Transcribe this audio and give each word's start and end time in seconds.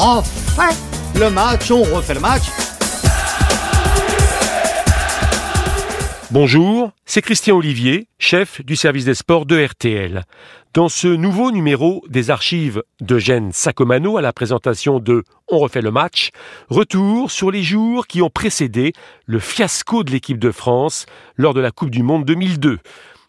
refait 0.00 0.74
le 1.18 1.28
match, 1.28 1.70
on 1.70 1.82
refait 1.82 2.14
le 2.14 2.20
match. 2.20 2.44
Bonjour, 6.30 6.92
c'est 7.04 7.20
Christian 7.20 7.56
Olivier, 7.56 8.08
chef 8.18 8.64
du 8.64 8.76
service 8.76 9.04
des 9.04 9.14
sports 9.14 9.44
de 9.44 9.62
RTL. 9.62 10.24
Dans 10.72 10.88
ce 10.88 11.08
nouveau 11.08 11.50
numéro 11.50 12.02
des 12.08 12.30
archives 12.30 12.82
d'Eugène 13.00 13.52
Sacomano 13.52 14.16
à 14.16 14.22
la 14.22 14.32
présentation 14.32 15.00
de 15.00 15.24
On 15.48 15.58
refait 15.58 15.82
le 15.82 15.90
match, 15.90 16.30
retour 16.70 17.30
sur 17.30 17.50
les 17.50 17.62
jours 17.62 18.06
qui 18.06 18.22
ont 18.22 18.30
précédé 18.30 18.94
le 19.26 19.38
fiasco 19.38 20.02
de 20.02 20.12
l'équipe 20.12 20.38
de 20.38 20.50
France 20.50 21.04
lors 21.36 21.52
de 21.52 21.60
la 21.60 21.72
Coupe 21.72 21.90
du 21.90 22.02
Monde 22.02 22.24
2002. 22.24 22.78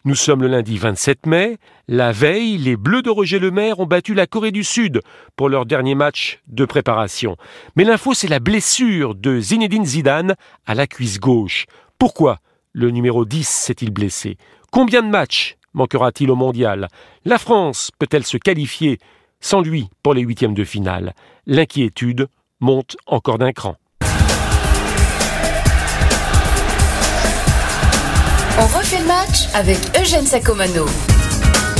Nous 0.04 0.16
sommes 0.16 0.42
le 0.42 0.48
lundi 0.48 0.78
27 0.78 1.26
mai. 1.26 1.58
La 1.86 2.10
veille, 2.10 2.58
les 2.58 2.76
Bleus 2.76 3.02
de 3.02 3.10
Roger 3.10 3.38
Lemaire 3.38 3.78
ont 3.78 3.86
battu 3.86 4.14
la 4.14 4.26
Corée 4.26 4.50
du 4.50 4.64
Sud 4.64 5.00
pour 5.36 5.48
leur 5.48 5.64
dernier 5.64 5.94
match 5.94 6.40
de 6.48 6.64
préparation. 6.64 7.36
Mais 7.76 7.84
l'info, 7.84 8.12
c'est 8.12 8.26
la 8.26 8.40
blessure 8.40 9.14
de 9.14 9.38
Zinedine 9.38 9.84
Zidane 9.84 10.34
à 10.66 10.74
la 10.74 10.88
cuisse 10.88 11.20
gauche. 11.20 11.66
Pourquoi 11.98 12.40
le 12.72 12.90
numéro 12.90 13.24
10 13.24 13.46
s'est-il 13.46 13.92
blessé? 13.92 14.38
Combien 14.72 15.02
de 15.02 15.08
matchs 15.08 15.56
manquera-t-il 15.72 16.32
au 16.32 16.36
mondial? 16.36 16.88
La 17.24 17.38
France 17.38 17.92
peut-elle 17.96 18.26
se 18.26 18.38
qualifier 18.38 18.98
sans 19.38 19.60
lui 19.60 19.88
pour 20.02 20.14
les 20.14 20.22
huitièmes 20.22 20.54
de 20.54 20.64
finale? 20.64 21.14
L'inquiétude 21.46 22.26
monte 22.58 22.96
encore 23.06 23.38
d'un 23.38 23.52
cran. 23.52 23.76
On 28.58 28.66
refait 28.66 28.98
le 28.98 29.06
match 29.06 29.48
avec 29.54 29.78
Eugène 29.98 30.26
Sacomano. 30.26 30.84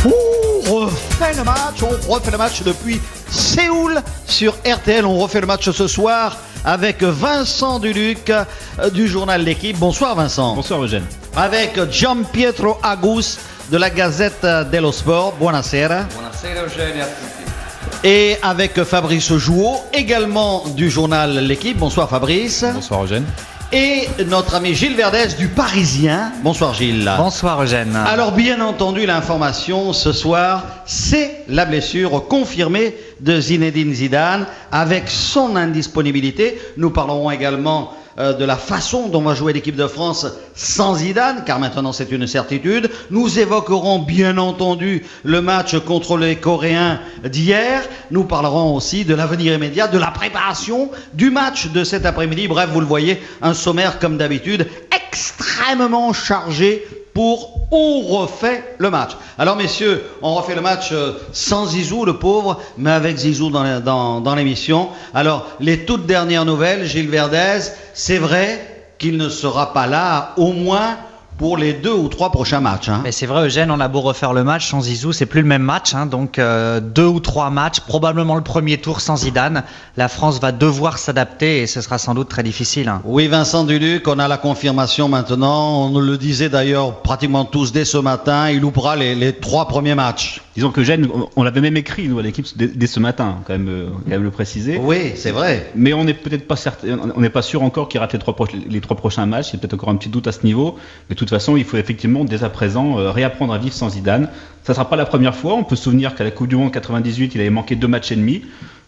On 0.07 0.71
refait 0.81 1.35
le 1.37 1.45
match, 1.45 1.83
on 1.83 2.13
refait 2.13 2.31
le 2.31 2.39
match 2.39 2.63
depuis 2.63 2.99
Séoul 3.31 4.01
sur 4.27 4.55
RTL. 4.67 5.05
On 5.05 5.19
refait 5.19 5.43
le 5.43 5.47
match 5.47 5.71
ce 5.71 5.87
soir 5.87 6.39
avec 6.65 7.03
Vincent 7.03 7.79
Duluc 7.79 8.31
euh, 8.31 8.45
du 8.91 9.07
journal 9.07 9.43
L'équipe. 9.43 9.79
Bonsoir 9.79 10.15
Vincent. 10.15 10.55
Bonsoir 10.55 10.83
Eugène. 10.83 11.05
Avec 11.37 11.79
Gian 11.91 12.23
Pietro 12.33 12.79
Agus 12.83 13.37
de 13.71 13.77
la 13.77 13.91
Gazette 13.91 14.47
dello 14.71 14.93
Sport. 14.93 15.35
Buonasera. 15.39 16.05
Buonasera 16.05 16.65
Eugène 16.67 16.97
et 16.97 17.03
à 17.03 17.07
tutti. 17.07 18.05
Et 18.05 18.37
avec 18.43 18.83
Fabrice 18.83 19.33
Jouot, 19.37 19.77
également 19.93 20.65
du 20.75 20.89
journal 20.89 21.39
L'équipe. 21.39 21.77
Bonsoir 21.77 22.09
Fabrice. 22.09 22.65
Bonsoir 22.73 23.05
Eugène. 23.05 23.27
Et 23.75 24.07
notre 24.27 24.55
ami 24.57 24.75
Gilles 24.75 24.97
Verdès 24.97 25.29
du 25.39 25.49
Parisien. 25.49 26.31
Bonsoir 26.43 26.75
Gilles. 26.75 27.11
Bonsoir 27.17 27.63
Eugène. 27.63 27.97
Alors 27.97 28.33
bien 28.33 28.61
entendu, 28.61 29.07
l'information 29.07 29.95
ce 29.95 30.13
soir, 30.13 30.83
c'est 30.85 31.45
la 31.49 31.65
blessure 31.65 32.29
confirmée 32.29 32.95
de 33.21 33.41
Zinedine 33.41 33.95
Zidane 33.95 34.47
avec 34.71 35.09
son 35.09 35.57
indisponibilité. 35.57 36.61
Nous 36.77 36.91
parlerons 36.91 37.31
également 37.31 37.95
euh, 38.19 38.33
de 38.35 38.45
la 38.45 38.57
façon 38.57 39.09
dont 39.09 39.23
va 39.23 39.35
jouer 39.35 39.53
l'équipe 39.53 39.77
de 39.77 39.87
France 39.87 40.27
sans 40.55 40.97
Zidane, 40.97 41.45
car 41.47 41.59
maintenant 41.59 41.93
c'est 41.93 42.11
une 42.11 42.27
certitude. 42.27 42.91
Nous 43.11 43.39
évoquerons 43.39 44.01
bien 44.01 44.39
entendu 44.39 45.05
le 45.25 45.41
match 45.41 45.79
contre 45.79 46.17
les 46.17 46.37
Coréens 46.37 47.01
d'hier. 47.25 47.83
Nous 48.11 48.25
parlerons 48.25 48.75
aussi 48.75 49.05
de 49.05 49.15
l'avenir 49.15 49.55
immédiat, 49.55 49.89
de 49.89 49.99
la 49.99 50.11
préparation 50.11 50.91
du 51.15 51.31
match 51.31 51.69
de 51.69 51.85
cet 51.85 52.07
après-midi. 52.07 52.49
Bref, 52.49 52.71
vous 52.73 52.81
le 52.81 52.87
voyez, 52.87 53.21
un 53.41 53.55
sommaire 53.55 53.99
comme 53.99 54.19
d'habitude 54.19 54.67
extrêmement 54.95 56.13
chargé 56.13 56.87
pour 57.15 57.61
on 57.71 58.01
refait 58.01 58.77
le 58.79 58.91
match. 58.91 59.13
Alors 59.39 59.57
messieurs, 59.57 60.05
on 60.23 60.35
refait 60.35 60.55
le 60.55 60.61
match 60.61 60.91
euh, 60.93 61.13
sans 61.33 61.67
Zizou, 61.67 62.05
le 62.05 62.19
pauvre, 62.19 62.61
mais 62.79 62.91
avec 62.91 63.17
Zizou 63.17 63.51
dans, 63.51 63.81
dans, 63.81 64.21
dans 64.21 64.35
l'émission. 64.35 64.89
Alors, 65.15 65.47
les 65.61 65.85
toutes 65.85 66.07
dernières 66.07 66.45
nouvelles, 66.45 66.85
Gilles 66.85 67.11
Verdez, 67.11 67.61
c'est 67.95 68.19
vrai 68.19 68.85
qu'il 68.99 69.17
ne 69.17 69.29
sera 69.29 69.73
pas 69.73 69.87
là 69.87 70.33
au 70.37 70.53
moins 70.53 70.97
pour 71.43 71.57
les 71.57 71.73
deux 71.73 71.93
ou 71.93 72.07
trois 72.07 72.31
prochains 72.31 72.61
matchs. 72.61 72.89
hein. 72.89 73.01
Mais 73.03 73.11
c'est 73.11 73.27
vrai 73.27 73.47
Eugène, 73.47 73.73
on 73.73 73.81
a 73.81 73.89
beau 73.89 74.01
refaire 74.01 74.33
le 74.33 74.45
match 74.45 74.71
sans 74.71 74.83
Zizou, 74.83 75.11
c'est 75.13 75.27
plus 75.27 75.41
le 75.43 75.49
même 75.49 75.63
match. 75.65 75.93
hein. 75.93 76.07
donc 76.07 76.39
euh, 76.39 76.79
deux 76.79 77.05
ou 77.05 77.19
trois 77.19 77.51
matchs, 77.51 77.81
probablement 77.81 78.37
le 78.37 78.43
premier 78.43 78.79
tour 78.79 79.01
sans 79.01 79.17
Zidane. 79.17 79.65
La 79.97 80.07
France 80.07 80.39
va 80.41 80.53
devoir 80.53 80.99
s'adapter 80.99 81.59
et 81.63 81.67
ce 81.67 81.81
sera 81.81 81.99
sans 81.99 82.15
doute 82.15 82.29
très 82.29 82.45
difficile. 82.45 82.89
hein. 82.89 83.03
Oui, 83.05 83.27
Vincent 83.27 83.65
Duluc, 83.65 84.07
on 84.07 84.21
a 84.21 84.29
la 84.29 84.37
confirmation 84.37 85.09
maintenant. 85.09 85.87
On 85.87 85.89
nous 85.91 86.01
le 86.01 86.17
disait 86.17 86.49
d'ailleurs 86.49 87.03
pratiquement 87.03 87.45
tous 87.45 87.73
dès 87.73 87.85
ce 87.85 87.99
matin. 87.99 88.49
Il 88.49 88.61
loupera 88.61 88.95
les, 88.95 89.17
les 89.17 89.33
trois 89.33 89.67
premiers 89.67 89.97
matchs. 89.97 90.43
Disons 90.55 90.71
que 90.71 90.81
Eugène, 90.83 91.09
on- 91.13 91.29
on 91.35 91.43
l'avait 91.43 91.61
même 91.61 91.77
écrit 91.77 92.07
nous 92.09 92.21
à 92.21 92.23
l'équipe 92.23 92.47
dès, 92.55 92.69
dès 92.69 92.87
ce 92.87 93.01
matin, 93.01 93.39
quand 93.49 93.55
même, 93.55 93.69
euh, 93.69 93.87
quand 94.05 94.11
même 94.11 94.23
le 94.23 94.31
préciser. 94.31 94.79
Oui, 94.81 95.15
c'est 95.17 95.33
vrai. 95.33 95.73
Mais 95.75 95.93
on 95.93 96.05
n'est 96.05 96.15
peut-être 96.15 96.47
pas 96.47 96.55
certain, 96.57 96.99
on 97.17 97.21
n'est 97.21 97.31
pas 97.31 97.43
sûr 97.43 97.65
encore 97.65 97.89
qu'il 97.89 97.99
rate 97.99 98.13
les 98.13 98.19
trois, 98.21 98.37
proches- 98.37 98.53
les 98.69 98.81
trois 98.81 98.97
prochains 98.97 99.27
matchs. 99.27 99.49
Il 99.51 99.55
y 99.55 99.57
a 99.57 99.59
peut-être 99.59 99.75
encore 99.75 99.89
un 99.89 99.97
petit 99.97 100.09
doute 100.11 100.29
à 100.29 100.33
ce 100.33 100.45
niveau. 100.45 100.77
Mais 101.09 101.15
de 101.15 101.19
toute 101.19 101.31
façon, 101.33 101.57
il 101.57 101.65
faut 101.65 101.77
effectivement 101.77 102.25
dès 102.25 102.45
à 102.45 102.49
présent 102.49 102.99
euh, 102.99 103.11
réapprendre 103.11 103.53
à 103.53 103.59
vivre 103.59 103.75
sans 103.75 103.89
Zidane. 103.91 104.29
Ça 104.65 104.75
sera 104.75 104.89
pas 104.89 104.97
la 104.97 105.05
première 105.07 105.35
fois. 105.35 105.55
On 105.55 105.65
peut 105.65 105.75
se 105.77 105.83
souvenir 105.85 106.15
qu'à 106.15 106.25
la 106.25 106.31
Coupe 106.31 106.49
du 106.49 106.57
Monde 106.57 106.71
98, 106.73 107.35
il 107.35 107.41
avait 107.41 107.51
manqué 107.51 107.75
deux 107.77 107.89
matchs 107.89 108.13
et 108.13 108.17
demi. 108.17 108.43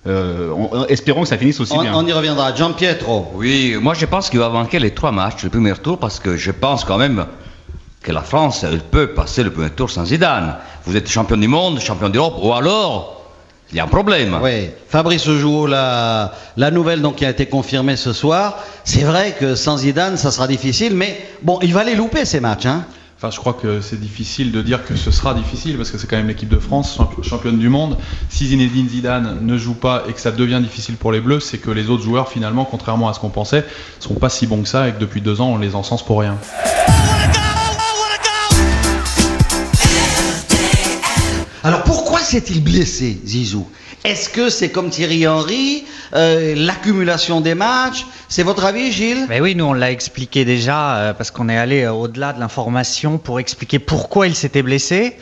Euh, 0.07 0.51
on- 0.57 0.69
on- 0.73 0.87
espérons 0.87 1.23
que 1.23 1.29
ça 1.29 1.39
finisse 1.39 1.59
aussi 1.61 1.73
On, 1.77 1.83
bien. 1.83 1.93
on 1.95 2.07
y 2.07 2.13
reviendra. 2.13 2.55
Gian 2.55 2.73
Pietro. 2.73 3.33
Oui, 3.35 3.75
moi 3.81 3.95
je 3.95 4.05
pense 4.07 4.29
qu'il 4.31 4.39
va 4.39 4.51
manquer 4.51 4.79
les 4.79 4.93
trois 4.93 5.13
matchs, 5.13 5.43
le 5.45 5.51
premier 5.51 5.73
tour, 5.75 5.99
parce 5.99 6.21
que 6.21 6.37
je 6.37 6.51
pense 6.51 6.85
quand 6.85 6.99
même 6.99 7.27
que 8.03 8.13
la 8.13 8.21
France, 8.21 8.65
elle 8.65 8.81
peut 8.81 9.09
passer 9.15 9.43
le 9.43 9.51
premier 9.51 9.71
tour 9.71 9.91
sans 9.91 10.05
Zidane. 10.05 10.57
Vous 10.85 10.95
êtes 10.97 11.09
champion 11.11 11.39
du 11.39 11.49
monde, 11.49 11.81
champion 11.81 12.11
d'Europe, 12.11 12.35
ou 12.43 12.53
alors, 12.53 13.14
il 13.75 13.79
y 13.79 13.81
a 13.81 13.85
un 13.85 13.89
problème. 13.89 14.39
Oui, 14.41 14.71
Fabrice 14.89 15.29
Jouot, 15.29 15.67
la, 15.67 16.33
la 16.57 16.71
nouvelle 16.71 17.03
donc, 17.03 17.17
qui 17.17 17.27
a 17.27 17.31
été 17.31 17.47
confirmée 17.47 17.97
ce 17.97 18.13
soir. 18.13 18.59
C'est 18.85 19.03
vrai 19.03 19.35
que 19.39 19.57
sans 19.57 19.79
Zidane, 19.79 20.17
ça 20.17 20.31
sera 20.31 20.47
difficile, 20.47 20.95
mais 20.95 21.21
bon, 21.43 21.59
il 21.61 21.75
va 21.75 21.83
les 21.83 21.97
louper 21.97 22.25
ces 22.25 22.39
matchs. 22.39 22.67
Hein. 22.67 22.85
Enfin, 23.17 23.31
je 23.33 23.39
crois 23.41 23.55
que 23.55 23.81
c'est 23.81 23.99
difficile 23.99 24.53
de 24.53 24.63
dire 24.63 24.85
que 24.85 24.95
ce 24.95 25.11
sera 25.11 25.35
difficile 25.35 25.77
parce 25.77 25.91
que 25.91 25.99
c'est 25.99 26.07
quand 26.07 26.17
même 26.17 26.29
l'équipe 26.29 26.49
de 26.49 26.59
France, 26.59 26.95
champ- 26.97 27.11
championne 27.23 27.59
du 27.59 27.69
monde. 27.69 27.97
Si 28.29 28.47
Zinedine 28.47 28.89
Zidane 28.89 29.39
ne 29.41 29.59
joue 29.59 29.75
pas 29.75 30.05
et 30.09 30.13
que 30.13 30.21
ça 30.21 30.31
devient 30.31 30.61
difficile 30.63 30.95
pour 30.97 31.11
les 31.11 31.21
Bleus, 31.21 31.41
c'est 31.41 31.59
que 31.59 31.71
les 31.73 31.91
autres 31.91 32.05
joueurs, 32.05 32.29
finalement, 32.29 32.65
contrairement 32.65 33.09
à 33.09 33.15
ce 33.15 33.19
qu'on 33.19 33.31
pensait, 33.31 33.65
seront 33.99 34.15
pas 34.15 34.29
si 34.29 34.47
bons 34.47 34.63
que 34.63 34.69
ça 34.69 34.89
et 34.89 34.93
que 34.93 35.01
depuis 35.01 35.21
deux 35.21 35.41
ans, 35.41 35.49
on 35.49 35.59
les 35.59 35.75
encense 35.75 36.05
pour 36.05 36.21
rien. 36.21 36.37
S'est-il 42.35 42.65
blessé, 42.65 43.17
Zizou? 43.25 43.65
Est-ce 44.05 44.29
que 44.29 44.51
c'est 44.51 44.69
comme 44.69 44.91
Thierry 44.91 45.27
Henry, 45.27 45.87
euh, 46.15 46.55
l'accumulation 46.55 47.41
des 47.41 47.55
matchs? 47.55 48.05
C'est 48.29 48.43
votre 48.43 48.67
avis, 48.67 48.93
Gilles? 48.93 49.25
Mais 49.31 49.41
oui, 49.41 49.55
nous 49.55 49.65
on 49.65 49.73
l'a 49.73 49.91
expliqué 49.91 50.45
déjà 50.45 50.97
euh, 50.97 51.13
parce 51.15 51.31
qu'on 51.31 51.49
est 51.49 51.57
allé 51.57 51.85
euh, 51.85 51.93
au-delà 51.93 52.35
de 52.35 52.41
l'information 52.41 53.17
pour 53.17 53.41
expliquer 53.41 53.79
pourquoi 53.79 54.27
il 54.27 54.35
s'était 54.35 54.63
blessé. 54.63 55.17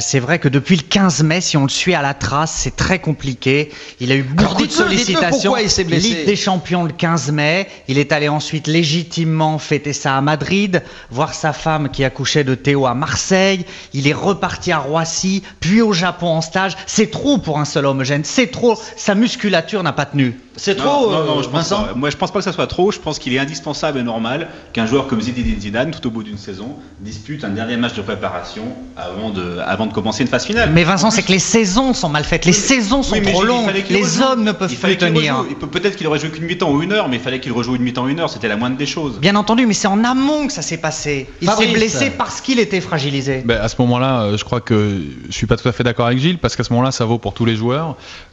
C'est 0.00 0.20
vrai 0.20 0.38
que 0.38 0.48
depuis 0.48 0.76
le 0.76 0.82
15 0.82 1.22
mai, 1.22 1.42
si 1.42 1.58
on 1.58 1.64
le 1.64 1.68
suit 1.68 1.94
à 1.94 2.00
la 2.00 2.14
trace, 2.14 2.50
c'est 2.50 2.74
très 2.76 2.98
compliqué. 2.98 3.70
Il 4.00 4.10
a 4.10 4.14
eu 4.14 4.24
Alors, 4.38 4.52
beaucoup 4.52 4.66
de 4.66 4.72
sollicitations. 4.72 5.50
pourquoi 5.50 5.60
il 5.60 5.70
s'est 5.70 5.84
blessé. 5.84 6.08
Ligue 6.08 6.24
des 6.24 6.34
champions 6.34 6.84
le 6.84 6.92
15 6.92 7.30
mai. 7.30 7.68
Il 7.86 7.98
est 7.98 8.10
allé 8.10 8.30
ensuite 8.30 8.66
légitimement 8.66 9.58
fêter 9.58 9.92
ça 9.92 10.16
à 10.16 10.20
Madrid, 10.22 10.82
voir 11.10 11.34
sa 11.34 11.52
femme 11.52 11.90
qui 11.90 12.04
accouchait 12.04 12.42
de 12.42 12.54
Théo 12.54 12.86
à 12.86 12.94
Marseille. 12.94 13.66
Il 13.92 14.08
est 14.08 14.14
reparti 14.14 14.72
à 14.72 14.78
Roissy, 14.78 15.42
puis 15.60 15.82
au 15.82 15.92
Japon 15.92 16.28
en 16.28 16.40
stage. 16.40 16.74
C'est 16.86 17.10
trop 17.10 17.36
pour 17.36 17.58
un 17.58 17.66
seul 17.66 17.84
homme, 17.84 17.99
C'est 18.24 18.48
trop. 18.50 18.78
Sa 18.96 19.14
musculature 19.14 19.82
n'a 19.82 19.92
pas 19.92 20.06
tenu. 20.06 20.38
C'est 20.56 20.74
trop, 20.74 21.10
non, 21.10 21.24
non, 21.24 21.38
euh, 21.38 21.42
je 21.42 21.48
pense 21.48 21.52
Vincent 21.70 21.84
pas. 21.84 21.94
Moi, 21.94 22.10
je 22.10 22.16
pense 22.16 22.30
pas 22.32 22.40
que 22.40 22.44
ça 22.44 22.52
soit 22.52 22.66
trop. 22.66 22.90
Je 22.90 22.98
pense 22.98 23.18
qu'il 23.18 23.32
est 23.32 23.38
indispensable 23.38 23.98
et 23.98 24.02
normal 24.02 24.48
qu'un 24.74 24.84
joueur 24.84 25.06
comme 25.06 25.20
Zinedine 25.22 25.58
Zidane, 25.60 25.90
tout 25.90 26.06
au 26.06 26.10
bout 26.10 26.22
d'une 26.22 26.36
saison, 26.36 26.76
dispute 27.00 27.44
un 27.44 27.48
dernier 27.50 27.76
match 27.78 27.94
de 27.94 28.02
préparation 28.02 28.64
avant 28.96 29.30
de, 29.30 29.58
avant 29.64 29.86
de 29.86 29.92
commencer 29.92 30.22
une 30.22 30.28
phase 30.28 30.44
finale. 30.44 30.70
Mais 30.74 30.84
Vincent, 30.84 31.10
c'est 31.10 31.22
que 31.22 31.32
les 31.32 31.38
saisons 31.38 31.94
sont 31.94 32.10
mal 32.10 32.24
faites. 32.24 32.44
Les 32.44 32.52
saisons 32.52 33.02
sont 33.02 33.14
Oui, 33.16 33.22
trop 33.22 33.42
longues. 33.44 33.70
Les 33.88 34.02
rejoue. 34.02 34.22
hommes 34.22 34.44
ne 34.44 34.52
peuvent 34.52 34.70
Il 34.70 34.78
plus 34.78 34.96
tenir. 34.98 35.44
peut- 35.58 35.66
Peut-être 35.68 35.96
qu'il 35.96 36.06
aurait 36.08 36.18
joué 36.18 36.30
qu'une 36.30 36.44
mi-temps 36.44 36.70
ou 36.70 36.82
une 36.82 36.92
heure, 36.92 37.08
mais 37.08 37.16
il 37.16 37.22
fallait 37.22 37.40
qu'il 37.40 37.52
rejoue 37.52 37.76
une 37.76 37.82
mi-temps 37.82 38.04
ou 38.04 38.08
une 38.08 38.20
heure. 38.20 38.28
C'était 38.28 38.48
la 38.48 38.56
moindre 38.56 38.76
des 38.76 38.86
choses. 38.86 39.18
Bien 39.18 39.36
entendu, 39.36 39.64
mais 39.66 39.72
c'est 39.74 39.88
en 39.88 40.04
amont 40.04 40.46
que 40.46 40.52
ça 40.52 40.62
s'est 40.62 40.76
passé. 40.78 41.26
Il 41.40 41.48
s'est 41.50 41.68
blessé 41.72 42.10
parce 42.10 42.40
qu'il 42.42 42.58
était 42.58 42.80
fragilisé. 42.82 43.42
Ben, 43.46 43.58
à 43.62 43.68
ce 43.68 43.76
moment-là, 43.78 44.22
euh, 44.22 44.36
je 44.36 44.44
crois 44.44 44.60
que 44.60 45.00
je 45.28 45.32
suis 45.34 45.46
pas 45.46 45.56
tout 45.56 45.68
à 45.68 45.72
fait 45.72 45.84
d'accord 45.84 46.06
avec 46.06 46.18
Gilles 46.18 46.38
parce 46.38 46.54
qu'à 46.56 46.64
ce 46.64 46.72
moment-là, 46.74 46.90
ça 46.92 47.04
vaut 47.06 47.18
pour 47.18 47.32
tous 47.32 47.44
les 47.46 47.56
joueurs, 47.56 47.89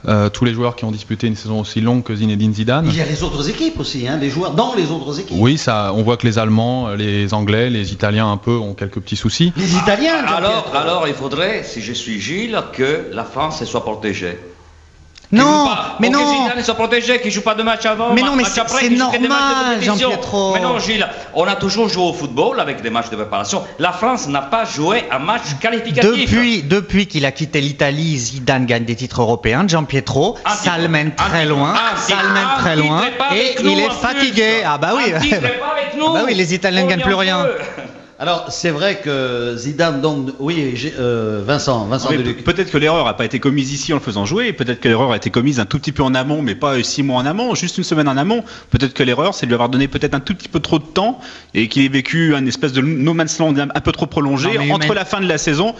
euh, 0.08 0.30
tous 0.30 0.46
les 0.46 0.54
joueurs 0.54 0.76
qui 0.76 0.86
ont 0.86 0.92
disputé 0.92 1.28
une 1.28 1.36
saison 1.36 1.60
aussi 1.60 1.82
longue 1.82 2.04
que 2.04 2.16
Zinedine 2.16 2.54
Zidane. 2.54 2.86
Il 2.88 2.96
y 2.96 3.02
a 3.02 3.06
les 3.06 3.24
autres 3.24 3.50
équipes 3.50 3.80
aussi, 3.80 4.08
hein, 4.08 4.18
les 4.20 4.30
joueurs 4.30 4.52
dans 4.52 4.74
les 4.76 4.92
autres 4.92 5.20
équipes. 5.20 5.38
Oui, 5.40 5.58
ça, 5.58 5.92
on 5.96 6.04
voit 6.04 6.18
que 6.18 6.26
les 6.28 6.40
Allemands, 6.40 6.90
les 6.92 7.34
Anglais, 7.34 7.70
les 7.70 7.94
Italiens 7.94 8.32
un 8.32 8.38
peu 8.38 8.56
ont 8.58 8.74
quelques 8.74 9.00
petits 9.00 9.16
soucis. 9.16 9.54
Les 9.58 9.76
Italiens, 9.76 10.24
Alors, 10.26 10.64
Pietro. 10.64 10.78
alors, 10.78 11.08
il 11.08 11.14
faudrait, 11.14 11.64
si 11.64 11.82
je 11.82 11.94
suis 11.94 12.20
Gilles, 12.20 12.60
que 12.74 13.08
la 13.12 13.24
France 13.24 13.64
soit 13.66 13.84
protégée. 13.84 14.38
Non, 15.32 15.44
joue 15.44 15.66
pas. 15.70 15.96
mais 16.00 16.10
non. 16.10 16.48
Ils 16.58 16.64
sont 16.64 16.74
protégés, 16.74 17.20
qui 17.20 17.28
ne 17.28 17.34
jouent 17.34 17.42
pas 17.42 17.54
de 17.56 17.64
match 17.64 17.86
avant, 17.86 18.14
Mais 18.14 18.22
ma- 18.22 18.28
non, 18.30 18.36
mais 18.38 18.44
match 18.44 18.52
c'est- 18.54 18.62
après, 18.62 18.80
c'est 18.82 18.90
normal. 18.90 19.82
Jean-Pietro. 19.82 20.54
Mais 20.54 20.62
non, 20.62 20.80
Gilles, 20.80 21.06
on 21.34 21.46
a 21.46 21.56
toujours 21.56 21.90
joué 21.90 22.04
au 22.04 22.14
football 22.14 22.60
avec 22.62 22.82
des 22.82 22.90
matchs 22.90 23.10
de 23.10 23.16
préparation. 23.18 23.64
La 23.78 23.92
France 23.92 24.28
n'a 24.28 24.42
pas 24.42 24.64
joué 24.64 25.04
un 25.12 25.20
match 25.20 25.42
qualificatif. 25.60 26.12
Depuis, 26.32 26.64
depuis 26.64 27.08
qu'il 27.08 27.26
a 27.26 27.32
quitté 27.34 27.60
l'Italie, 27.60 28.18
Zidane 28.18 28.66
gagne 28.66 28.86
des 28.86 28.96
titres 28.96 29.22
européens. 29.22 29.66
Jean 29.68 29.84
Pietro, 29.84 30.38
Un 30.46 30.52
ça 30.56 30.78
le 30.78 30.88
mène 30.88 31.14
très 31.14 31.46
loin. 31.46 31.74
Ça 31.98 32.16
le 32.24 32.30
mène 32.30 32.48
très 32.60 32.76
loin. 32.78 33.02
et 33.36 33.56
il 33.62 33.80
est 33.80 33.90
fatigué. 33.92 34.62
Ah 34.66 34.78
bah 34.78 34.94
oui. 34.96 35.12
Nous. 35.98 36.08
Bah 36.14 36.22
oui, 36.26 36.36
les 36.36 36.54
Italiens 36.54 36.84
ne 36.84 36.90
gagnent 36.90 37.02
plus 37.02 37.14
rien. 37.16 37.46
Alors, 38.20 38.46
c'est 38.52 38.72
vrai 38.72 39.00
que 39.04 39.54
Zidane, 39.58 40.02
donc, 40.02 40.30
oui, 40.40 40.74
euh, 40.98 41.44
Vincent, 41.46 41.86
Vincent 41.86 42.10
Oui, 42.10 42.18
Deluc. 42.18 42.38
pe- 42.44 42.52
Peut-être 42.52 42.72
que 42.72 42.78
l'erreur 42.80 43.06
n'a 43.06 43.14
pas 43.14 43.26
été 43.26 43.40
commise 43.40 43.72
ici 43.72 43.94
en 43.94 43.98
le 43.98 44.02
faisant 44.02 44.26
jouer, 44.26 44.54
peut-être 44.54 44.80
que 44.80 44.88
l'erreur 44.88 45.12
a 45.12 45.18
été 45.18 45.30
commise 45.30 45.60
un 45.60 45.66
tout 45.66 45.78
petit 45.78 45.92
peu 45.92 46.02
en 46.02 46.16
amont, 46.16 46.42
mais 46.42 46.56
pas 46.56 46.82
six 46.82 47.04
mois 47.04 47.22
en 47.22 47.26
amont, 47.28 47.54
juste 47.54 47.78
une 47.78 47.84
semaine 47.84 48.08
en 48.08 48.18
amont. 48.18 48.44
Peut-être 48.72 48.96
que 48.96 49.04
l'erreur, 49.04 49.36
c'est 49.36 49.46
de 49.46 49.50
lui 49.52 49.54
avoir 49.54 49.70
donné 49.70 49.88
peut-être 49.88 50.16
un 50.16 50.20
tout 50.20 50.34
petit 50.34 50.50
peu 50.50 50.60
trop 50.60 50.80
de 50.80 50.86
temps 50.86 51.20
et 51.54 51.68
qu'il 51.68 51.84
ait 51.86 51.90
vécu 51.90 52.34
un 52.34 52.46
espèce 52.48 52.74
de 52.74 52.82
no 52.82 53.14
man's 53.14 53.38
land 53.38 53.54
un 53.60 53.82
peu 53.82 53.92
trop 53.92 54.08
prolongé 54.08 54.48
Non, 54.58 54.74
entre 54.74 54.86
humaine- 54.86 54.94
la 54.96 55.06
fin 55.06 55.22
de 55.22 55.28
la 55.28 55.38
saison 55.38 55.76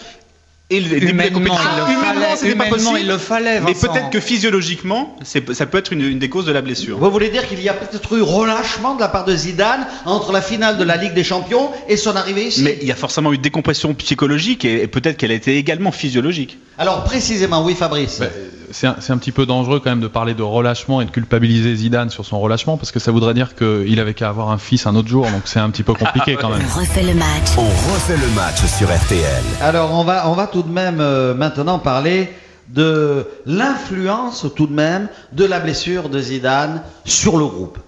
et 0.70 0.80
le 0.80 0.88
début 0.88 1.12
de 1.12 1.16
la 1.18 1.30
compétition. 1.30 1.56
Ah, 1.64 1.90
humainement, 1.90 2.20
fallait. 2.20 2.36
c'était 2.36 2.54
pas 2.54 2.64
possible. 2.66 2.98
il 3.00 3.06
le 3.08 3.18
fallait, 3.18 3.60
Mais 3.60 3.72
Vincent. 3.72 3.92
peut-être 3.92 4.10
que 4.10 4.20
physiologiquement, 4.20 5.16
ça 5.24 5.66
peut 5.66 5.78
être 5.78 5.92
une, 5.92 6.02
une 6.02 6.18
des 6.18 6.28
causes 6.28 6.44
de 6.46 6.52
la 6.52 6.60
blessure. 6.60 6.98
Vous 6.98 7.10
voulez 7.10 7.30
dire 7.30 7.46
qu'il 7.48 7.62
y 7.62 7.68
a 7.68 7.72
peut-être 7.74 8.16
eu 8.16 8.22
relâchement 8.22 8.94
de 8.94 9.00
la 9.00 9.08
part 9.08 9.24
de 9.24 9.34
Zidane 9.34 9.86
entre 10.04 10.32
la 10.32 10.42
finale 10.42 10.76
de 10.76 10.84
la 10.84 10.96
Ligue 10.96 11.14
des 11.14 11.24
Champions 11.24 11.70
et 11.88 11.96
son 11.96 12.16
arrivée 12.16 12.48
ici? 12.48 12.62
Mais 12.62 12.78
il 12.82 12.86
y 12.88 12.92
a 12.92 12.96
forcément 12.96 13.32
eu 13.32 13.38
décompression 13.38 13.94
psychologique 13.94 14.64
et, 14.64 14.82
et 14.82 14.86
peut-être 14.88 15.16
qu'elle 15.16 15.30
a 15.32 15.34
été 15.34 15.56
également 15.56 15.92
physiologique. 15.92 16.58
Alors, 16.76 17.04
précisément, 17.04 17.64
oui, 17.64 17.74
Fabrice. 17.74 18.18
Bah, 18.20 18.26
c'est 18.70 18.86
un, 18.86 18.96
c'est 19.00 19.12
un 19.12 19.18
petit 19.18 19.32
peu 19.32 19.46
dangereux 19.46 19.80
quand 19.80 19.90
même 19.90 20.00
de 20.00 20.08
parler 20.08 20.34
de 20.34 20.42
relâchement 20.42 21.00
et 21.00 21.04
de 21.04 21.10
culpabiliser 21.10 21.74
Zidane 21.76 22.10
sur 22.10 22.24
son 22.24 22.38
relâchement 22.40 22.76
parce 22.76 22.92
que 22.92 22.98
ça 22.98 23.10
voudrait 23.12 23.34
dire 23.34 23.54
qu'il 23.54 23.98
avait 24.00 24.14
qu'à 24.14 24.28
avoir 24.28 24.50
un 24.50 24.58
fils 24.58 24.86
un 24.86 24.94
autre 24.96 25.08
jour, 25.08 25.24
donc 25.24 25.42
c'est 25.46 25.58
un 25.60 25.70
petit 25.70 25.82
peu 25.82 25.94
compliqué 25.94 26.36
quand 26.40 26.50
même. 26.50 26.62
On 26.76 26.78
refait 26.80 27.02
le 27.02 27.14
match. 27.14 27.48
On 27.56 27.62
refait 27.92 28.16
le 28.16 28.28
match 28.34 28.64
sur 28.66 28.88
RTL. 28.94 29.42
Alors, 29.60 29.92
on 29.92 30.04
va, 30.04 30.28
on 30.28 30.34
va 30.34 30.46
tout 30.46 30.62
de 30.62 30.70
même 30.72 30.98
euh, 31.00 31.34
maintenant 31.34 31.78
parler 31.78 32.28
de 32.68 33.26
l'influence 33.46 34.46
tout 34.54 34.66
de 34.66 34.74
même 34.74 35.08
de 35.32 35.44
la 35.44 35.60
blessure 35.60 36.08
de 36.08 36.20
Zidane 36.20 36.82
sur 37.04 37.38
le 37.38 37.46
groupe. 37.46 37.78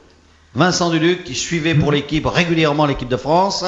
Vincent 0.54 0.90
Duluc, 0.90 1.24
qui 1.24 1.34
suivait 1.34 1.74
pour 1.74 1.92
l'équipe 1.92 2.26
régulièrement 2.26 2.86
l'équipe 2.86 3.08
de 3.08 3.16
France, 3.16 3.64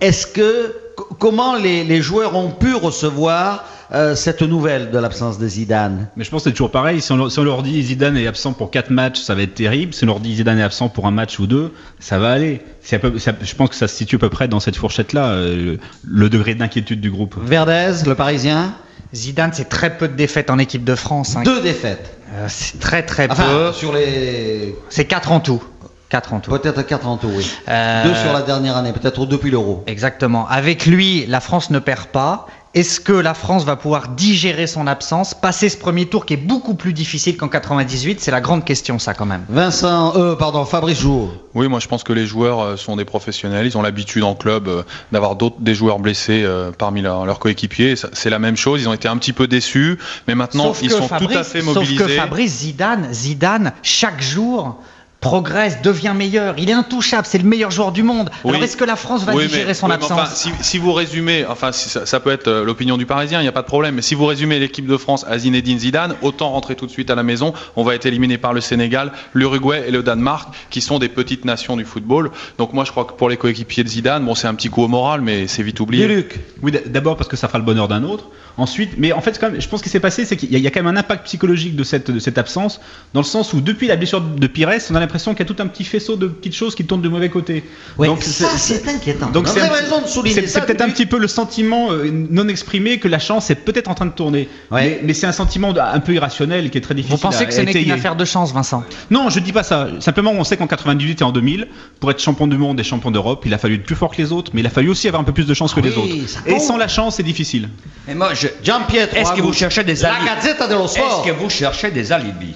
est-ce 0.00 0.26
que 0.26 0.74
co- 0.96 1.08
comment 1.18 1.56
les, 1.56 1.84
les 1.84 2.00
joueurs 2.02 2.36
ont 2.36 2.50
pu 2.50 2.74
recevoir 2.74 3.64
euh, 3.94 4.14
cette 4.14 4.42
nouvelle 4.42 4.90
de 4.90 4.98
l'absence 4.98 5.38
de 5.38 5.46
Zidane 5.46 6.08
Mais 6.16 6.24
je 6.24 6.30
pense 6.30 6.42
que 6.44 6.50
c'est 6.50 6.54
toujours 6.54 6.70
pareil. 6.70 7.00
Si 7.02 7.12
on, 7.12 7.16
leur- 7.16 7.30
si 7.30 7.38
on 7.38 7.44
leur 7.44 7.62
dit 7.62 7.82
Zidane 7.82 8.16
est 8.16 8.26
absent 8.26 8.52
pour 8.54 8.70
4 8.70 8.90
matchs, 8.90 9.20
ça 9.20 9.34
va 9.34 9.42
être 9.42 9.54
terrible. 9.54 9.92
Si 9.94 10.04
on 10.04 10.06
leur 10.06 10.20
dit 10.20 10.34
Zidane 10.36 10.58
est 10.58 10.62
absent 10.62 10.88
pour 10.88 11.06
un 11.06 11.10
match 11.10 11.38
ou 11.38 11.46
deux, 11.46 11.72
ça 12.00 12.18
va 12.18 12.30
aller. 12.32 12.62
C'est 12.80 12.96
à 12.96 12.98
peu- 12.98 13.18
ça- 13.18 13.32
je 13.40 13.54
pense 13.54 13.68
que 13.70 13.74
ça 13.76 13.88
se 13.88 13.94
situe 13.96 14.16
à 14.16 14.18
peu 14.18 14.30
près 14.30 14.48
dans 14.48 14.60
cette 14.60 14.76
fourchette-là, 14.76 15.26
euh, 15.32 15.76
le 16.04 16.30
degré 16.30 16.54
d'inquiétude 16.54 17.00
du 17.00 17.10
groupe. 17.10 17.36
Verdez, 17.44 17.92
le 18.06 18.14
Parisien, 18.14 18.74
Zidane, 19.14 19.50
c'est 19.52 19.68
très 19.68 19.96
peu 19.98 20.08
de 20.08 20.14
défaites 20.14 20.48
en 20.50 20.58
équipe 20.58 20.84
de 20.84 20.94
France. 20.94 21.36
hein. 21.36 21.42
deux 21.44 21.60
défaites. 21.60 22.16
Euh, 22.34 22.46
c'est 22.48 22.80
très 22.80 23.02
très 23.02 23.28
Enfin, 23.30 23.44
peu. 23.46 23.72
sur 23.74 23.92
les 23.92 24.74
C'est 24.88 25.04
4 25.04 25.32
en 25.32 25.40
tout. 25.40 25.62
4 26.08 26.32
en 26.34 26.40
tout. 26.40 26.50
peut-être 26.50 26.82
quatre 26.82 27.06
en 27.06 27.16
tout, 27.16 27.30
oui. 27.34 27.50
Euh, 27.68 28.04
Deux 28.04 28.14
sur 28.14 28.32
la 28.34 28.42
dernière 28.42 28.76
année, 28.76 28.92
peut-être 28.92 29.24
depuis 29.24 29.50
l'Euro. 29.50 29.82
Exactement. 29.86 30.46
Avec 30.46 30.84
lui, 30.84 31.24
la 31.26 31.40
France 31.40 31.70
ne 31.70 31.78
perd 31.78 32.06
pas. 32.06 32.46
Est-ce 32.74 33.00
que 33.00 33.12
la 33.12 33.34
France 33.34 33.64
va 33.64 33.76
pouvoir 33.76 34.08
digérer 34.08 34.66
son 34.66 34.86
absence, 34.86 35.34
passer 35.34 35.68
ce 35.68 35.76
premier 35.76 36.06
tour 36.06 36.24
qui 36.24 36.32
est 36.32 36.38
beaucoup 36.38 36.72
plus 36.72 36.94
difficile 36.94 37.36
qu'en 37.36 37.48
98 37.48 38.18
C'est 38.18 38.30
la 38.30 38.40
grande 38.40 38.64
question, 38.64 38.98
ça, 38.98 39.12
quand 39.12 39.26
même. 39.26 39.44
Vincent, 39.50 40.16
euh, 40.16 40.36
pardon, 40.36 40.64
Fabrice 40.64 40.98
Jour. 40.98 41.34
Oui, 41.54 41.68
moi 41.68 41.80
je 41.80 41.88
pense 41.88 42.02
que 42.02 42.14
les 42.14 42.24
joueurs 42.26 42.60
euh, 42.60 42.76
sont 42.78 42.96
des 42.96 43.04
professionnels. 43.04 43.66
Ils 43.66 43.76
ont 43.76 43.82
l'habitude 43.82 44.22
en 44.22 44.34
club 44.34 44.68
euh, 44.68 44.82
d'avoir 45.12 45.36
d'autres 45.36 45.56
des 45.60 45.74
joueurs 45.74 45.98
blessés 45.98 46.42
euh, 46.44 46.70
parmi 46.76 47.02
leurs 47.02 47.38
coéquipiers. 47.38 47.94
C'est 48.14 48.30
la 48.30 48.38
même 48.38 48.56
chose. 48.56 48.80
Ils 48.80 48.88
ont 48.88 48.94
été 48.94 49.06
un 49.06 49.18
petit 49.18 49.34
peu 49.34 49.46
déçus, 49.46 49.98
mais 50.26 50.34
maintenant 50.34 50.68
Sauf 50.68 50.82
ils 50.82 50.90
sont 50.90 51.08
tout 51.08 51.28
à 51.28 51.44
fait 51.44 51.60
Sauf 51.60 51.74
mobilisés. 51.74 52.02
que 52.02 52.08
Fabrice 52.08 52.52
Zidane, 52.60 53.08
Zidane, 53.12 53.72
chaque 53.82 54.22
jour 54.22 54.78
progresse, 55.22 55.80
devient 55.82 56.12
meilleur. 56.14 56.56
Il 56.58 56.68
est 56.68 56.74
intouchable, 56.74 57.26
c'est 57.26 57.38
le 57.38 57.44
meilleur 57.48 57.70
joueur 57.70 57.92
du 57.92 58.02
monde. 58.02 58.28
Oui. 58.44 58.50
Alors 58.50 58.62
est-ce 58.64 58.76
que 58.76 58.84
la 58.84 58.96
France 58.96 59.24
va 59.24 59.32
Oui, 59.34 59.44
digérer 59.46 59.64
mais- 59.68 59.74
son 59.74 59.86
oui, 59.86 59.94
absence 59.94 60.10
enfin, 60.12 60.26
si, 60.26 60.50
si 60.60 60.76
vous 60.78 60.92
résumez, 60.92 61.46
enfin 61.48 61.72
si 61.72 61.88
ça, 61.88 62.04
ça 62.04 62.20
peut 62.20 62.30
être 62.32 62.48
euh, 62.48 62.64
l'opinion 62.64 62.98
du 62.98 63.06
Parisien, 63.06 63.38
il 63.40 63.44
n'y 63.44 63.48
a 63.48 63.52
pas 63.52 63.62
de 63.62 63.66
problème. 63.66 63.94
Mais 63.94 64.02
si 64.02 64.14
vous 64.14 64.26
résumez 64.26 64.58
l'équipe 64.58 64.86
de 64.86 64.96
France 64.98 65.24
à 65.28 65.38
Zinedine 65.38 65.78
Zidane, 65.78 66.16
autant 66.20 66.50
rentrer 66.50 66.74
tout 66.74 66.84
de 66.86 66.90
suite 66.90 67.08
à 67.10 67.14
la 67.14 67.22
maison. 67.22 67.54
On 67.76 67.84
va 67.84 67.94
être 67.94 68.04
éliminé 68.04 68.36
par 68.36 68.52
le 68.52 68.60
Sénégal, 68.60 69.12
l'Uruguay 69.32 69.84
et 69.86 69.90
le 69.92 70.02
Danemark, 70.02 70.52
qui 70.70 70.80
sont 70.80 70.98
des 70.98 71.08
petites 71.08 71.44
nations 71.44 71.76
du 71.76 71.84
football. 71.84 72.30
Donc 72.58 72.72
moi 72.72 72.84
je 72.84 72.90
crois 72.90 73.04
que 73.04 73.12
pour 73.12 73.28
les 73.30 73.36
coéquipiers 73.36 73.84
de 73.84 73.88
Zidane, 73.88 74.24
bon 74.24 74.34
c'est 74.34 74.48
un 74.48 74.54
petit 74.54 74.68
coup 74.70 74.82
au 74.82 74.88
moral, 74.88 75.20
mais 75.20 75.46
c'est 75.46 75.62
vite 75.62 75.78
oublié. 75.80 76.08
Luc. 76.08 76.40
Oui, 76.62 76.72
d'abord 76.86 77.16
parce 77.16 77.28
que 77.28 77.36
ça 77.36 77.46
fera 77.46 77.58
le 77.58 77.64
bonheur 77.64 77.86
d'un 77.86 78.02
autre. 78.02 78.24
Ensuite, 78.58 78.90
mais 78.98 79.12
en 79.12 79.20
fait, 79.22 79.38
quand 79.40 79.50
même, 79.50 79.60
je 79.60 79.66
pense 79.68 79.80
que 79.80 79.84
ce 79.86 79.90
qui 79.90 79.92
s'est 79.92 80.00
passé, 80.00 80.26
c'est 80.26 80.36
qu'il 80.36 80.52
y, 80.52 80.56
a- 80.56 80.58
il 80.58 80.64
y 80.64 80.66
a 80.66 80.70
quand 80.70 80.82
même 80.82 80.94
un 80.94 80.98
impact 81.00 81.24
psychologique 81.24 81.74
de 81.74 81.84
cette, 81.84 82.10
de 82.10 82.18
cette 82.18 82.36
absence, 82.36 82.80
dans 83.14 83.20
le 83.20 83.26
sens 83.26 83.54
où 83.54 83.62
depuis 83.62 83.86
la 83.86 83.96
blessure 83.96 84.20
de 84.20 84.46
Pires, 84.46 84.68
on 84.90 84.94
a 84.94 85.00
l'impression 85.00 85.11
qu'il 85.34 85.46
y 85.46 85.50
a 85.50 85.54
tout 85.54 85.62
un 85.62 85.66
petit 85.66 85.84
faisceau 85.84 86.16
de 86.16 86.26
petites 86.26 86.54
choses 86.54 86.74
qui 86.74 86.84
tournent 86.84 87.02
du 87.02 87.08
mauvais 87.08 87.28
côté. 87.28 87.64
Ouais, 87.98 88.06
Donc, 88.08 88.22
ça, 88.22 88.48
c'est 88.56 88.86
inquiétant. 88.88 89.30
Donc 89.30 89.48
c'est 89.48 89.60
avez 89.60 89.68
un- 89.68 89.72
raison 89.72 90.00
de 90.02 90.06
souligner 90.06 90.34
c'est- 90.42 90.46
ça, 90.46 90.60
c'est 90.60 90.66
peut-être 90.66 90.80
un 90.82 90.90
petit 90.90 91.06
peu 91.06 91.18
le 91.18 91.28
sentiment 91.28 91.92
euh, 91.92 92.10
non 92.10 92.48
exprimé 92.48 92.98
que 92.98 93.08
la 93.08 93.18
chance 93.18 93.50
est 93.50 93.54
peut-être 93.56 93.88
en 93.88 93.94
train 93.94 94.06
de 94.06 94.12
tourner. 94.12 94.48
Ouais. 94.70 94.82
Mais, 94.82 95.00
mais 95.04 95.14
c'est 95.14 95.26
un 95.26 95.32
sentiment 95.32 95.74
un 95.76 96.00
peu 96.00 96.12
irrationnel 96.14 96.70
qui 96.70 96.78
est 96.78 96.80
très 96.80 96.94
difficile. 96.94 97.16
Vous 97.16 97.22
pensez 97.22 97.42
à- 97.42 97.46
que 97.46 97.52
ce 97.54 97.60
n'est 97.60 97.72
qu'une 97.72 97.90
affaire 97.92 98.16
de 98.16 98.24
chance, 98.24 98.52
Vincent? 98.52 98.84
Non, 99.10 99.28
je 99.30 99.38
dis 99.40 99.52
pas 99.52 99.62
ça. 99.62 99.88
Simplement, 100.00 100.32
on 100.32 100.44
sait 100.44 100.56
qu'en 100.56 100.66
98 100.66 101.20
et 101.20 101.24
en 101.24 101.32
2000, 101.32 101.68
pour 102.00 102.10
être 102.10 102.20
champion 102.20 102.46
du 102.46 102.56
monde 102.58 102.78
et 102.80 102.84
champion 102.84 103.10
d'Europe, 103.10 103.42
il 103.46 103.54
a 103.54 103.58
fallu 103.58 103.74
être 103.76 103.84
plus 103.84 103.96
fort 103.96 104.10
que 104.14 104.20
les 104.22 104.32
autres, 104.32 104.50
mais 104.54 104.60
il 104.60 104.66
a 104.66 104.70
fallu 104.70 104.88
aussi 104.88 105.08
avoir 105.08 105.20
un 105.20 105.24
peu 105.24 105.32
plus 105.32 105.46
de 105.46 105.54
chance 105.54 105.74
que 105.74 105.80
les 105.80 105.96
autres. 105.96 106.14
Et 106.46 106.58
sans 106.58 106.76
la 106.76 106.88
chance, 106.88 107.16
c'est 107.16 107.22
difficile. 107.22 107.68
Et 108.08 108.14
moi, 108.14 108.34
je... 108.34 108.48
Gian 108.62 108.80
Pietro. 108.88 109.16
Est-ce 109.16 109.30
à 109.32 109.34
que 109.34 109.40
vous 109.42 109.52
cherchez 109.52 109.84
des 109.84 109.94
La 109.96 110.14
alibis 110.14 110.26
Gazzetta 110.34 110.68
dello 110.68 110.86
Sport. 110.86 111.24
Est-ce 111.24 111.32
que 111.32 111.38
vous 111.42 111.50
cherchez 111.50 111.90
des 111.90 112.12
alibis? 112.12 112.54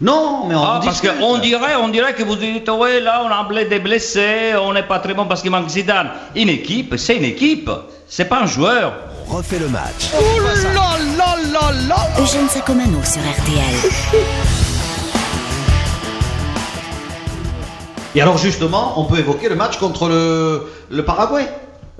Non, 0.00 0.46
mais 0.48 0.54
on 0.54 0.62
Ah, 0.64 0.80
parce 0.84 1.00
qu'on 1.00 1.38
dirait, 1.38 1.76
on 1.76 1.88
dirait 1.88 2.14
que 2.14 2.22
vous 2.24 2.34
dites, 2.36 2.68
ouais, 2.68 3.00
là, 3.00 3.22
on 3.24 3.28
a 3.30 3.64
des 3.64 3.78
blessés, 3.78 4.52
on 4.60 4.72
n'est 4.72 4.82
pas 4.82 4.98
très 4.98 5.14
bon 5.14 5.26
parce 5.26 5.42
qu'il 5.42 5.50
manque 5.50 5.68
Zidane. 5.68 6.10
Une 6.34 6.48
équipe, 6.48 6.94
c'est 6.96 7.16
une 7.16 7.24
équipe, 7.24 7.70
c'est 8.08 8.24
pas 8.24 8.40
un 8.40 8.46
joueur. 8.46 8.94
On 9.30 9.36
refait 9.36 9.60
le 9.60 9.68
match. 9.68 10.10
Eugène 12.18 12.48
Sacomano 12.48 12.98
sur 13.04 13.20
RTL. 13.22 13.90
Et 18.14 18.20
alors 18.20 18.36
justement, 18.38 18.94
on 19.00 19.04
peut 19.04 19.18
évoquer 19.18 19.48
le 19.48 19.54
match 19.54 19.78
contre 19.78 20.08
le, 20.08 20.66
le 20.90 21.04
Paraguay, 21.04 21.48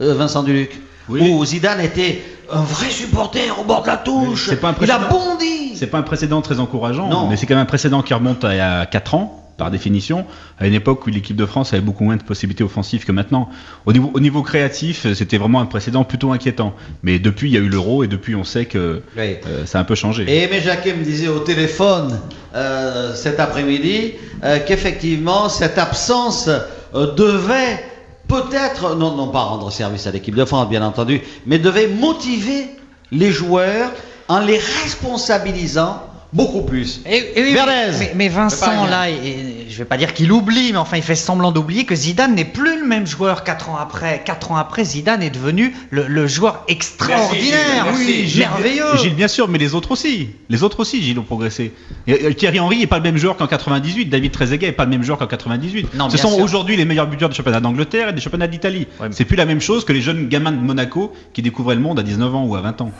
euh, 0.00 0.14
Vincent 0.14 0.42
Duluc, 0.42 0.78
Oui. 1.08 1.30
où 1.32 1.44
Zidane 1.44 1.80
était 1.80 2.22
un 2.52 2.60
vrai 2.62 2.90
supporter 2.90 3.50
au 3.58 3.64
bord 3.64 3.82
de 3.82 3.86
la 3.86 3.96
touche. 3.96 4.46
C'est 4.50 4.56
pas 4.60 4.68
un 4.70 4.74
Il 4.82 4.90
a 4.90 4.98
bondi. 4.98 5.61
C'est 5.82 5.88
pas 5.88 5.98
un 5.98 6.02
précédent 6.02 6.42
très 6.42 6.60
encourageant, 6.60 7.08
Non. 7.08 7.26
mais 7.28 7.36
c'est 7.36 7.44
quand 7.46 7.54
même 7.56 7.62
un 7.64 7.66
précédent 7.66 8.02
qui 8.02 8.14
remonte 8.14 8.44
à 8.44 8.82
a 8.82 8.86
4 8.86 9.14
ans, 9.16 9.52
par 9.58 9.68
définition, 9.68 10.26
à 10.60 10.68
une 10.68 10.74
époque 10.74 11.04
où 11.08 11.10
l'équipe 11.10 11.34
de 11.34 11.44
France 11.44 11.72
avait 11.72 11.82
beaucoup 11.82 12.04
moins 12.04 12.14
de 12.16 12.22
possibilités 12.22 12.62
offensives 12.62 13.04
que 13.04 13.10
maintenant. 13.10 13.48
Au 13.84 13.92
niveau, 13.92 14.12
au 14.14 14.20
niveau 14.20 14.42
créatif, 14.42 15.12
c'était 15.12 15.38
vraiment 15.38 15.60
un 15.60 15.66
précédent 15.66 16.04
plutôt 16.04 16.30
inquiétant. 16.30 16.72
Mais 17.02 17.18
depuis, 17.18 17.50
il 17.50 17.54
y 17.54 17.56
a 17.56 17.60
eu 17.60 17.68
l'euro 17.68 18.04
et 18.04 18.06
depuis, 18.06 18.36
on 18.36 18.44
sait 18.44 18.66
que 18.66 19.02
Oui. 19.18 19.38
euh, 19.48 19.66
ça 19.66 19.78
a 19.78 19.80
un 19.80 19.84
peu 19.84 19.96
changé. 19.96 20.24
Et 20.28 20.44
Aimé 20.44 20.60
Jacquet 20.60 20.94
me 20.94 21.02
disait 21.02 21.26
au 21.26 21.40
téléphone 21.40 22.16
euh, 22.54 23.12
cet 23.16 23.40
après-midi 23.40 24.12
euh, 24.44 24.60
qu'effectivement 24.64 25.48
cette 25.48 25.78
absence 25.78 26.48
devait 26.94 27.82
peut-être, 28.28 28.94
non, 28.94 29.16
non 29.16 29.28
pas 29.32 29.40
rendre 29.42 29.72
service 29.72 30.06
à 30.06 30.12
l'équipe 30.12 30.36
de 30.36 30.44
France 30.44 30.68
bien 30.68 30.82
entendu, 30.84 31.22
mais 31.44 31.58
devait 31.58 31.88
motiver 31.88 32.68
les 33.10 33.32
joueurs 33.32 33.90
en 34.28 34.40
les 34.40 34.58
responsabilisant 34.58 36.02
beaucoup 36.32 36.62
plus. 36.62 37.02
Et- 37.04 37.38
et 37.38 37.42
oui, 37.42 37.52
Verdez. 37.52 38.08
mais, 38.14 38.30
Vincent, 38.30 38.86
là, 38.86 39.10
et- 39.10 39.12
et 39.12 39.66
je 39.68 39.76
vais 39.76 39.84
pas 39.84 39.98
dire 39.98 40.14
qu'il 40.14 40.32
oublie, 40.32 40.72
mais 40.72 40.78
enfin, 40.78 40.96
il 40.96 41.02
fait 41.02 41.14
semblant 41.14 41.52
d'oublier 41.52 41.84
que 41.84 41.94
Zidane 41.94 42.34
n'est 42.34 42.46
plus 42.46 42.80
le 42.80 42.86
même 42.86 43.06
joueur 43.06 43.44
quatre 43.44 43.68
ans 43.68 43.76
après. 43.76 44.22
Quatre 44.24 44.50
ans 44.50 44.56
après, 44.56 44.82
Zidane 44.82 45.22
est 45.22 45.28
devenu 45.28 45.74
le, 45.90 46.06
le 46.08 46.26
joueur 46.26 46.64
extraordinaire, 46.68 47.84
Merci, 47.84 48.00
oui, 48.06 48.26
Gilles. 48.28 48.38
merveilleux. 48.40 48.96
Gilles, 48.96 49.14
bien 49.14 49.28
sûr, 49.28 49.46
mais 49.46 49.58
les 49.58 49.74
autres 49.74 49.90
aussi. 49.90 50.30
Les 50.48 50.62
autres 50.62 50.80
aussi, 50.80 51.02
Gilles, 51.02 51.18
ont 51.18 51.22
progressé. 51.22 51.74
Et, 52.06 52.24
euh, 52.24 52.32
Thierry 52.32 52.60
Henry 52.60 52.78
n'est 52.78 52.86
pas 52.86 52.96
le 52.96 53.02
même 53.02 53.18
joueur 53.18 53.36
qu'en 53.36 53.46
98. 53.46 54.06
David 54.06 54.32
Trezeguet 54.32 54.68
n'est 54.68 54.72
pas 54.72 54.84
le 54.84 54.90
même 54.90 55.02
joueur 55.02 55.18
qu'en 55.18 55.26
98. 55.26 55.92
Non, 55.94 56.08
Ce 56.08 56.16
sont 56.16 56.40
aujourd'hui 56.40 56.76
les 56.78 56.86
meilleurs 56.86 57.08
buteurs 57.08 57.28
des 57.28 57.34
championnats 57.34 57.60
d'Angleterre 57.60 58.08
et 58.08 58.12
des 58.14 58.22
championnats 58.22 58.46
d'Italie. 58.48 58.86
Ouais, 59.00 59.08
mais- 59.10 59.14
C'est 59.14 59.26
plus 59.26 59.36
la 59.36 59.44
même 59.44 59.60
chose 59.60 59.84
que 59.84 59.92
les 59.92 60.00
jeunes 60.00 60.28
gamins 60.28 60.52
de 60.52 60.56
Monaco 60.56 61.12
qui 61.34 61.42
découvraient 61.42 61.74
le 61.74 61.82
monde 61.82 61.98
à 61.98 62.02
19 62.02 62.34
ans 62.34 62.44
ou 62.46 62.56
à 62.56 62.62
20 62.62 62.80
ans. 62.80 62.90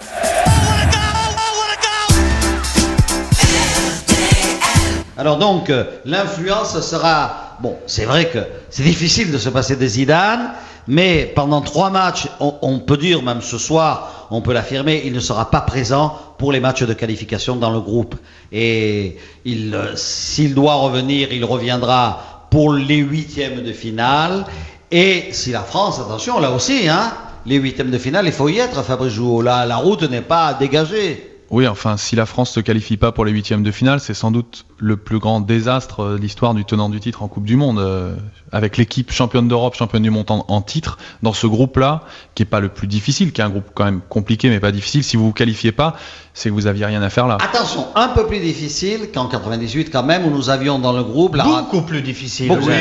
Alors 5.17 5.37
donc, 5.37 5.71
euh, 5.71 5.85
l'influence 6.05 6.81
sera... 6.81 7.57
Bon, 7.61 7.77
c'est 7.87 8.05
vrai 8.05 8.29
que 8.29 8.39
c'est 8.71 8.83
difficile 8.83 9.31
de 9.31 9.39
se 9.39 9.49
passer 9.49 9.77
de 9.77 9.87
Zidane, 9.87 10.53
mais 10.89 11.31
pendant 11.35 11.61
trois 11.61 11.91
matchs, 11.91 12.27
on, 12.41 12.81
peut 12.81 12.97
dire, 12.97 13.23
même 13.23 13.41
ce 13.41 13.59
soir, 13.59 14.27
on 14.31 14.41
peut 14.41 14.53
l'affirmer, 14.53 15.03
il 15.05 15.13
ne 15.13 15.21
sera 15.21 15.51
pas 15.51 15.61
présent 15.61 16.17
pour 16.39 16.51
les 16.51 16.59
matchs 16.59 16.83
de 16.83 16.93
qualification 16.93 17.57
dans 17.57 17.71
le 17.71 17.81
groupe. 17.81 18.17
Et 18.51 19.19
euh, 19.47 19.93
s'il 19.95 20.55
doit 20.55 20.75
revenir, 20.75 21.33
il 21.33 21.45
reviendra 21.45 22.47
pour 22.51 22.73
les 22.73 22.97
huitièmes 22.97 23.63
de 23.63 23.73
finale. 23.73 24.45
Et 24.91 25.29
si 25.33 25.53
la 25.53 25.61
France, 25.63 26.01
attention, 26.01 26.41
là 26.41 26.51
aussi, 26.51 26.89
hein, 26.89 27.13
les 27.47 27.57
huitièmes 27.57 27.91
de 27.91 27.99
finale, 27.99 28.27
il 28.27 28.33
faut 28.33 28.49
y 28.49 28.59
être, 28.59 28.83
Fabrice 28.83 29.13
Jouot. 29.13 29.43
Là, 29.43 29.67
la 29.67 29.77
route 29.77 30.03
n'est 30.03 30.21
pas 30.21 30.55
dégagée. 30.55 31.32
Oui, 31.53 31.69
enfin, 31.69 31.99
si 31.99 32.17
la 32.17 32.25
France 32.25 32.49
ne 32.53 32.55
se 32.55 32.61
qualifie 32.61 32.97
pas 32.97 33.13
pour 33.13 33.27
les 33.27 33.31
huitièmes 33.31 33.63
de 33.63 33.71
finale, 33.71 34.01
c'est 34.01 34.15
sans 34.15 34.31
doute 34.31 34.65
le 34.79 34.97
plus 34.97 35.19
grand 35.19 35.43
désastre 35.43 36.01
euh, 36.01 36.17
de 36.17 36.23
l'histoire 36.23 36.55
du 36.55 36.65
tenant 36.65 36.89
du 36.89 36.99
titre 36.99 37.23
en 37.23 37.29
Coupe 37.29 37.45
du 37.45 37.57
Monde. 37.57 37.79
Euh, 37.79 38.17
avec 38.53 38.79
l'équipe 38.79 39.11
championne 39.11 39.49
d'Europe, 39.49 39.75
championne 39.75 40.03
du 40.03 40.11
monde 40.11 40.27
en, 40.29 40.63
titre, 40.63 40.99
dans 41.23 41.33
ce 41.33 41.47
groupe-là, 41.47 42.05
qui 42.35 42.43
est 42.43 42.47
pas 42.47 42.61
le 42.61 42.69
plus 42.69 42.87
difficile, 42.87 43.33
qui 43.33 43.41
est 43.41 43.45
un 43.45 43.51
groupe 43.51 43.71
quand 43.75 43.85
même 43.85 44.01
compliqué 44.09 44.51
mais 44.51 44.61
pas 44.61 44.73
difficile, 44.73 45.03
si 45.03 45.17
vous 45.17 45.27
vous 45.27 45.33
qualifiez 45.33 45.73
pas, 45.73 45.97
c'est 46.35 46.51
que 46.51 46.55
vous 46.55 46.67
aviez 46.67 46.87
rien 46.87 47.03
à 47.03 47.11
faire 47.11 47.27
là. 47.27 47.39
Attention, 47.43 47.87
un 47.95 48.09
peu 48.09 48.27
plus 48.27 48.41
difficile 48.41 49.11
qu'en 49.13 49.27
98 49.27 49.91
quand 49.91 50.03
même, 50.03 50.27
où 50.27 50.31
nous 50.31 50.51
avions 50.51 50.79
dans 50.79 50.93
le 50.93 51.03
groupe 51.03 51.37
la... 51.37 51.45
Beaucoup 51.45 51.83
plus 51.83 52.03
difficile. 52.03 52.49
Beaucoup 52.49 52.67
plus. 52.67 52.75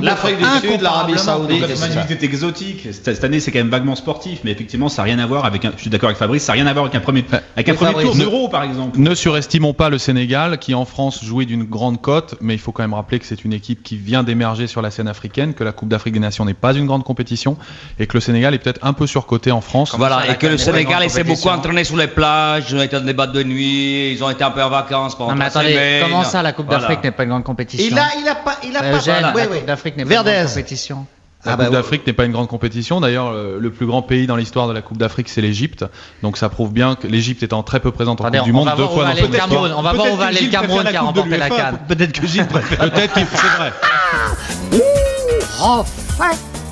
L'Afrique 0.00 0.38
du 0.38 0.68
Sud, 0.68 0.80
l'Arabie 0.80 1.18
Saoudite. 1.18 1.60
Donc, 1.60 1.70
et 1.70 1.72
tout 1.72 1.78
ça. 1.78 1.88
98 1.88 2.22
est 2.22 2.26
exotique. 2.26 2.88
Cette 2.92 3.18
cette 3.18 3.24
année, 3.24 3.40
c'est 3.40 3.50
quand 3.50 3.58
même 3.58 3.68
vaguement 3.68 3.96
sportif, 3.96 4.40
mais 4.44 4.52
effectivement, 4.52 4.88
ça 4.88 5.02
n'a 5.02 5.06
rien 5.06 5.18
à 5.18 5.26
voir 5.26 5.44
avec 5.44 5.64
un. 5.64 5.72
Je 5.74 5.80
suis 5.80 5.90
d'accord 5.90 6.08
avec 6.08 6.18
Fabrice, 6.18 6.44
ça 6.44 6.52
n'a 6.52 6.58
rien 6.62 6.66
à 6.68 6.72
voir 6.72 6.84
avec 6.84 6.94
un 6.94 7.00
premier, 7.00 7.24
avec 7.56 7.68
un 7.68 7.74
premier 7.74 7.90
Fabrice, 7.90 8.06
tour 8.06 8.16
d'Euro, 8.16 8.48
par 8.48 8.62
exemple. 8.62 8.96
Ne 8.98 9.12
surestimons 9.14 9.72
pas 9.72 9.88
le 9.88 9.98
Sénégal, 9.98 10.58
qui 10.58 10.72
en 10.74 10.84
France 10.84 11.24
jouait 11.24 11.46
d'une 11.46 11.64
grande 11.64 12.00
cote, 12.00 12.36
mais 12.40 12.54
il 12.54 12.60
faut 12.60 12.70
quand 12.70 12.84
même 12.84 12.94
rappeler 12.94 13.18
que 13.18 13.26
c'est 13.26 13.44
une 13.44 13.52
équipe 13.52 13.82
qui 13.82 13.96
vient 13.96 14.22
d'émerger 14.22 14.68
sur 14.68 14.82
la 14.82 14.92
scène 14.92 15.08
africaine, 15.08 15.54
que 15.54 15.64
la 15.64 15.72
Coupe 15.72 15.88
d'Afrique 15.88 16.14
des 16.14 16.20
Nations 16.20 16.44
n'est 16.44 16.54
pas 16.54 16.74
une 16.74 16.86
grande 16.86 17.02
compétition, 17.02 17.56
et 17.98 18.06
que 18.06 18.16
le 18.16 18.20
Sénégal 18.20 18.54
est 18.54 18.58
peut-être 18.58 18.84
un 18.84 18.92
peu 18.92 19.08
surcoté 19.08 19.50
en 19.50 19.60
France. 19.60 19.96
Voilà, 19.98 20.30
et 20.30 20.36
que 20.36 20.46
le 20.46 20.58
Sénégal, 20.58 21.08
s'est 21.10 21.24
beaucoup 21.24 21.48
entraîné 21.48 21.82
sur 21.82 21.96
les 21.96 22.06
plages, 22.06 22.72
dans 22.98 23.06
des 23.06 23.12
boîtes 23.14 23.32
de 23.32 23.42
nuit, 23.42 24.12
ils 24.12 24.22
ont 24.24 24.30
été 24.30 24.44
un 24.44 24.50
peu 24.50 24.62
en 24.62 24.68
vacances 24.70 25.16
pendant 25.16 25.30
Non 25.32 25.36
mais 25.38 25.46
attendez, 25.46 26.00
comment 26.02 26.24
ça 26.24 26.42
la 26.42 26.52
Coupe 26.52 26.66
Voilà. 26.66 26.80
d'Afrique 26.82 27.04
n'est 27.04 27.10
pas 27.12 27.22
une 27.24 27.30
grande 27.30 27.44
compétition 27.44 27.86
Il 27.90 27.98
a, 27.98 28.06
il 28.20 28.28
a 28.28 28.34
pas, 28.34 28.56
il 28.64 28.76
a 28.76 28.82
Euh, 28.82 28.90
pas. 28.92 28.96
Eugène, 28.98 29.22
la 29.22 29.32
oui. 29.34 29.42
Coupe 29.58 29.66
d'Afrique 29.66 29.96
n'est 29.96 30.04
pas 30.04 30.14
une 30.14 30.22
grande 30.22 30.46
compétition. 30.46 31.06
La 31.44 31.52
Ah 31.52 31.56
Coupe 31.56 31.64
bah, 31.66 31.70
d'Afrique 31.70 32.06
n'est 32.06 32.12
pas 32.12 32.24
une 32.24 32.32
grande 32.32 32.48
compétition. 32.48 33.00
D'ailleurs, 33.00 33.32
le, 33.32 33.58
le 33.60 33.70
plus 33.70 33.86
grand 33.86 34.02
pays 34.02 34.26
dans 34.26 34.34
l'histoire 34.36 34.66
de 34.66 34.72
la 34.72 34.82
Coupe 34.82 34.98
d'Afrique, 34.98 35.28
c'est 35.28 35.40
l'Égypte. 35.40 35.84
Donc 36.22 36.36
ça 36.36 36.48
prouve 36.48 36.72
bien 36.72 36.96
que 36.96 37.06
l'Égypte 37.06 37.42
étant 37.44 37.62
très 37.62 37.78
peu 37.80 37.92
présente 37.92 38.20
en 38.20 38.24
Coupe 38.24 38.42
du 38.42 38.50
on 38.50 38.54
Monde, 38.54 38.72
deux 38.76 38.86
fois 38.88 39.04
dans 39.04 39.14
son. 39.16 39.28
Cameroun. 39.28 39.72
On 39.76 39.82
va 39.82 39.92
voir 39.92 40.12
où 40.12 40.16
va 40.16 40.26
aller 40.26 40.40
le 40.40 40.50
Cameroun 40.50 40.84
qui 40.84 40.96
a 40.96 41.00
remporté 41.02 41.36
la 41.36 41.48
Cannes. 41.48 41.78
Peut-être 41.86 42.12
que 42.12 42.26
Gilles 42.26 42.46
préfère. 42.46 42.78
Peut-être 42.90 43.12
qu'il 43.14 43.26
c'est 43.26 43.46
vrai. 43.56 43.72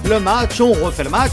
Le 0.08 0.20
match, 0.20 0.60
on 0.60 0.72
refait 0.72 1.04
le 1.04 1.10
match. 1.10 1.32